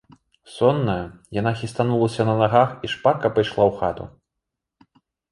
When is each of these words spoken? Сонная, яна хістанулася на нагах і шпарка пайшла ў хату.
Сонная, 0.51 1.01
яна 1.39 1.51
хістанулася 1.59 2.25
на 2.29 2.33
нагах 2.39 2.69
і 2.87 2.91
шпарка 2.93 3.31
пайшла 3.35 3.63
ў 3.65 3.77
хату. 3.83 4.97